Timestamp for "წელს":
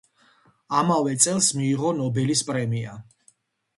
1.25-1.49